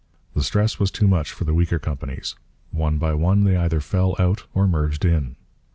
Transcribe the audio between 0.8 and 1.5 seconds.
too much for